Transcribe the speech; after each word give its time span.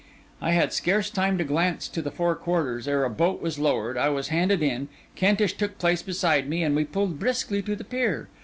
I 0.41 0.53
had 0.53 0.73
scarce 0.73 1.11
time 1.11 1.37
to 1.37 1.43
glance 1.43 1.87
to 1.89 2.01
the 2.01 2.09
four 2.09 2.33
quarters, 2.33 2.87
ere 2.87 3.03
a 3.03 3.09
boat 3.11 3.39
was 3.39 3.59
lowered. 3.59 3.99
I 3.99 4.09
was 4.09 4.29
handed 4.29 4.63
in, 4.63 4.87
Kentish 5.15 5.53
took 5.55 5.77
place 5.77 6.01
beside 6.01 6.49
me, 6.49 6.63
and 6.63 6.75
we 6.75 6.85
pulled 6.85 7.19
briskly 7.19 7.61
to 7.61 7.75
the 7.75 7.83
pier. 7.83 8.27